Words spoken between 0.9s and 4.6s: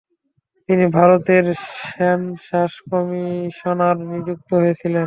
ভারতের census commissioner নিযুক্ত